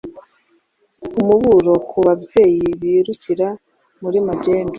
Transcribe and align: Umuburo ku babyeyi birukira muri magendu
Umuburo 1.19 1.73
ku 1.89 1.97
babyeyi 2.05 2.65
birukira 2.81 3.47
muri 4.01 4.17
magendu 4.27 4.69